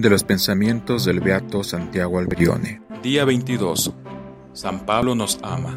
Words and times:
de 0.00 0.10
los 0.10 0.24
pensamientos 0.24 1.04
del 1.04 1.20
Beato 1.20 1.62
Santiago 1.62 2.18
Alberione. 2.18 2.80
Día 3.02 3.24
22. 3.24 3.92
San 4.52 4.86
Pablo 4.86 5.14
nos 5.14 5.38
ama. 5.42 5.76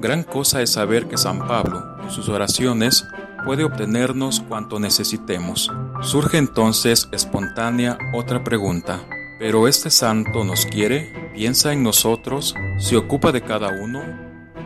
Gran 0.00 0.22
cosa 0.22 0.62
es 0.62 0.72
saber 0.72 1.06
que 1.06 1.16
San 1.16 1.46
Pablo, 1.46 1.82
en 2.02 2.10
sus 2.10 2.28
oraciones, 2.28 3.04
puede 3.44 3.64
obtenernos 3.64 4.40
cuanto 4.40 4.78
necesitemos. 4.80 5.70
Surge 6.02 6.38
entonces 6.38 7.08
espontánea 7.12 7.98
otra 8.14 8.42
pregunta. 8.42 9.00
¿Pero 9.38 9.68
este 9.68 9.90
santo 9.90 10.44
nos 10.44 10.64
quiere? 10.66 11.30
¿Piensa 11.34 11.72
en 11.72 11.82
nosotros? 11.82 12.54
¿Se 12.78 12.96
ocupa 12.96 13.32
de 13.32 13.42
cada 13.42 13.68
uno? 13.68 14.02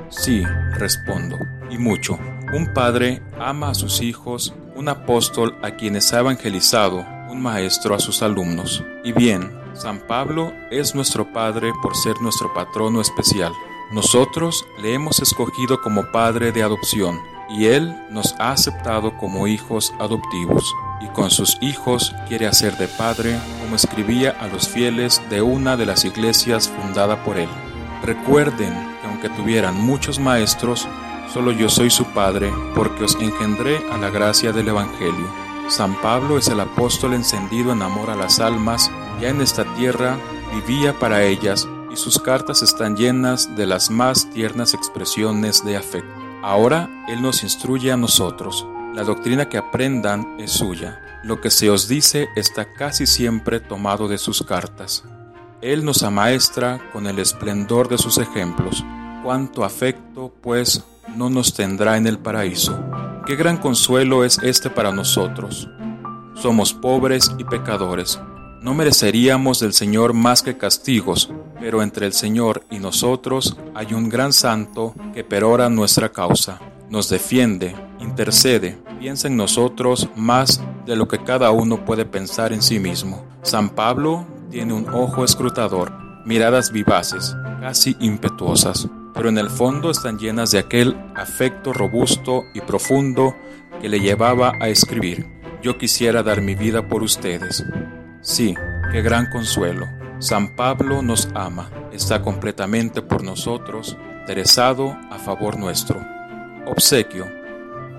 Sí, 0.09 0.43
respondo, 0.77 1.37
y 1.71 1.79
mucho. 1.79 2.19
Un 2.53 2.73
padre 2.73 3.23
ama 3.39 3.71
a 3.71 3.75
sus 3.75 4.01
hijos, 4.01 4.55
un 4.77 4.89
apóstol 4.89 5.57
a 5.63 5.73
quienes 5.73 6.13
ha 6.13 6.21
evangelizado, 6.21 7.05
un 7.31 7.41
maestro 7.41 7.95
a 7.95 8.01
sus 8.01 8.23
alumnos. 8.23 8.83
Y 9.05 9.13
bien, 9.13 9.51
San 9.73 10.01
Pablo 10.01 10.53
es 10.71 10.95
nuestro 10.95 11.33
Padre 11.33 11.73
por 11.81 11.97
ser 11.97 12.21
nuestro 12.21 12.53
patrono 12.53 13.01
especial. 13.01 13.53
Nosotros 13.93 14.67
le 14.83 14.95
hemos 14.95 15.21
escogido 15.21 15.81
como 15.81 16.11
Padre 16.11 16.53
de 16.53 16.63
adopción 16.63 17.21
y 17.49 17.67
Él 17.67 17.97
nos 18.11 18.35
ha 18.39 18.53
aceptado 18.53 19.17
como 19.17 19.47
hijos 19.47 19.93
adoptivos 19.99 20.75
y 21.01 21.07
con 21.09 21.31
sus 21.31 21.57
hijos 21.61 22.15
quiere 22.29 22.47
hacer 22.47 22.77
de 22.77 22.89
Padre 22.89 23.39
como 23.61 23.77
escribía 23.77 24.37
a 24.41 24.49
los 24.49 24.69
fieles 24.69 25.23
de 25.31 25.41
una 25.41 25.77
de 25.77 25.87
las 25.87 26.05
iglesias 26.05 26.69
fundada 26.69 27.25
por 27.25 27.39
Él. 27.39 27.49
Recuerden 28.03 28.73
que 29.01 29.07
aunque 29.07 29.29
tuvieran 29.31 29.77
muchos 29.77 30.19
maestros, 30.19 30.89
solo 31.33 31.53
yo 31.53 31.69
soy 31.69 31.91
su 31.91 32.05
Padre 32.07 32.53
porque 32.75 33.05
os 33.05 33.15
engendré 33.21 33.79
a 33.91 33.99
la 33.99 34.11
gracia 34.11 34.53
del 34.53 34.69
Evangelio 34.69 35.50
San 35.71 35.95
Pablo 36.01 36.37
es 36.37 36.49
el 36.49 36.59
apóstol 36.59 37.15
encendido 37.15 37.73
en 37.73 37.81
amor 37.83 38.11
a 38.11 38.17
las 38.17 38.41
almas, 38.41 38.91
ya 39.21 39.29
en 39.29 39.41
esta 39.41 39.65
tierra 39.77 40.19
vivía 40.53 40.99
para 40.99 41.23
ellas 41.23 41.69
y 41.93 41.97
sus 41.97 42.19
cartas 42.19 42.63
están 42.63 42.97
llenas 42.97 43.55
de 43.55 43.67
las 43.67 43.89
más 43.89 44.29
tiernas 44.31 44.75
expresiones 44.75 45.65
de 45.65 45.77
afecto. 45.77 46.11
Ahora 46.43 46.91
Él 47.09 47.23
nos 47.23 47.45
instruye 47.45 47.93
a 47.93 47.97
nosotros. 47.97 48.67
La 48.95 49.05
doctrina 49.05 49.49
que 49.49 49.59
aprendan 49.59 50.35
es 50.41 50.51
suya. 50.51 51.01
Lo 51.23 51.41
que 51.41 51.51
se 51.51 51.71
os 51.71 51.87
dice 51.87 52.29
está 52.35 52.73
casi 52.73 53.07
siempre 53.07 53.61
tomado 53.61 54.09
de 54.09 54.19
sus 54.19 54.43
cartas. 54.43 55.05
Él 55.61 55.85
nos 55.85 56.03
amaestra 56.03 56.81
con 56.93 57.07
el 57.07 57.21
esplendor 57.21 57.89
de 57.89 57.99
sus 57.99 58.19
ejemplos. 58.19 58.85
Cuánto 59.23 59.63
afecto, 59.63 60.33
pues, 60.41 60.83
no 61.15 61.31
nos 61.31 61.55
tendrá 61.55 61.97
en 61.97 62.09
el 62.09 62.19
paraíso. 62.19 62.77
Qué 63.31 63.37
gran 63.37 63.59
consuelo 63.59 64.25
es 64.25 64.41
este 64.43 64.71
para 64.71 64.91
nosotros. 64.91 65.69
Somos 66.35 66.75
pobres 66.75 67.31
y 67.39 67.45
pecadores. 67.45 68.21
No 68.61 68.75
mereceríamos 68.75 69.61
del 69.61 69.73
Señor 69.73 70.15
más 70.15 70.43
que 70.43 70.59
castigos, 70.59 71.31
pero 71.61 71.81
entre 71.81 72.07
el 72.07 72.13
Señor 72.13 72.65
y 72.73 72.81
nosotros 72.81 73.57
hay 73.73 73.95
un 73.95 74.09
gran 74.09 74.33
santo 74.33 74.97
que 75.15 75.23
perora 75.23 75.69
nuestra 75.69 76.09
causa, 76.09 76.59
nos 76.89 77.09
defiende, 77.09 77.77
intercede, 78.01 78.77
piensa 78.99 79.29
en 79.29 79.37
nosotros 79.37 80.09
más 80.17 80.61
de 80.85 80.97
lo 80.97 81.07
que 81.07 81.23
cada 81.23 81.53
uno 81.53 81.85
puede 81.85 82.07
pensar 82.07 82.53
en 82.53 82.63
sí 82.63 82.81
mismo. 82.81 83.25
San 83.43 83.71
Pablo 83.71 84.27
tiene 84.51 84.73
un 84.73 84.89
ojo 84.89 85.23
escrutador, 85.23 85.93
miradas 86.27 86.73
vivaces, 86.73 87.37
casi 87.61 87.97
impetuosas 88.01 88.89
pero 89.15 89.29
en 89.29 89.39
el 89.39 89.51
fondo 89.51 89.91
están 89.91 90.19
llenas 90.19 90.51
de 90.51 90.59
aquel 90.59 90.97
afecto 91.15 91.73
robusto 91.73 92.45
y 92.55 92.61
profundo 92.61 93.37
que 93.81 93.89
le 93.89 94.01
llevaba 94.01 94.53
a 94.61 94.69
escribir. 94.69 95.27
Yo 95.63 95.79
quisiera 95.79 96.23
dar 96.23 96.41
mi 96.41 96.55
vida 96.55 96.89
por 96.89 97.03
ustedes. 97.03 97.65
Sí, 98.23 98.55
qué 98.93 99.03
gran 99.03 99.31
consuelo. 99.31 99.87
San 100.19 100.55
Pablo 100.55 101.03
nos 101.03 101.29
ama, 101.35 101.71
está 101.93 102.23
completamente 102.23 103.03
por 103.03 103.23
nosotros, 103.23 103.97
interesado 104.21 104.97
a 105.11 105.19
favor 105.19 105.59
nuestro. 105.59 106.01
Obsequio. 106.67 107.27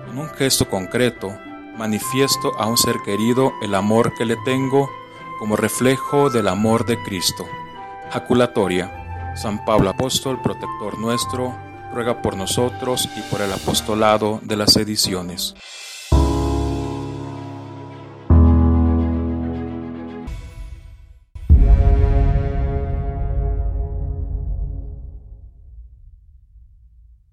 En 0.08 0.18
un 0.18 0.28
gesto 0.30 0.68
concreto, 0.68 1.36
manifiesto 1.76 2.52
a 2.58 2.66
un 2.66 2.76
ser 2.76 2.96
querido 3.04 3.52
el 3.62 3.74
amor 3.74 4.14
que 4.14 4.24
le 4.24 4.36
tengo 4.44 4.90
como 5.38 5.56
reflejo 5.56 6.30
del 6.30 6.48
amor 6.48 6.86
de 6.86 7.02
Cristo. 7.02 7.44
Jaculatoria 8.10 9.01
San 9.34 9.64
Pablo 9.64 9.90
Apóstol, 9.90 10.40
protector 10.42 10.98
nuestro, 10.98 11.56
ruega 11.92 12.20
por 12.22 12.36
nosotros 12.36 13.08
y 13.16 13.20
por 13.30 13.40
el 13.40 13.52
apostolado 13.52 14.40
de 14.42 14.56
las 14.56 14.76
ediciones. 14.76 15.54